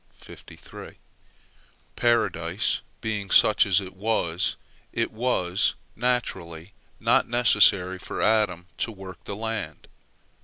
Paradise 1.95 2.81
being 3.01 3.29
such 3.29 3.67
as 3.67 3.79
it 3.79 3.93
was, 3.95 4.55
it 4.91 5.11
was, 5.11 5.75
naturally, 5.95 6.73
not 6.99 7.27
necessary 7.27 7.99
for 7.99 8.19
Adam 8.19 8.65
to 8.79 8.91
work 8.91 9.23
the 9.25 9.35
land. 9.35 9.87